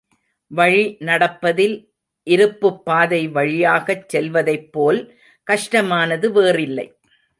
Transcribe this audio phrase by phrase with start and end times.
[0.51, 1.75] வழி நடப்பதில்
[2.27, 5.01] இருப்புப்பாதை வழியாகச் செல்வதைப் போல்
[5.47, 6.87] கஷ்டமானது வேறில்லை.